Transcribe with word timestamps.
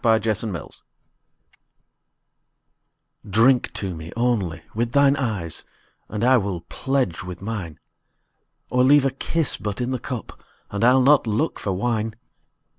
Y 0.03 0.15
Z 0.17 0.23
To 0.23 0.33
Celia 0.33 0.67
DRINK 3.29 3.71
to 3.73 3.93
me, 3.95 4.11
only, 4.15 4.63
with 4.73 4.93
thine 4.93 5.15
eyes, 5.15 5.63
And 6.09 6.23
I 6.23 6.37
will 6.37 6.61
pledge 6.61 7.21
with 7.23 7.39
mine; 7.39 7.79
Or 8.71 8.83
leave 8.83 9.05
a 9.05 9.11
kiss 9.11 9.57
but 9.57 9.79
in 9.79 9.91
the 9.91 9.99
cup, 9.99 10.41
And 10.71 10.83
I'll 10.83 11.03
not 11.03 11.27
look 11.27 11.59
for 11.59 11.73
wine. 11.73 12.15